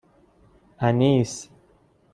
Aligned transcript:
اَنیس 0.79 1.49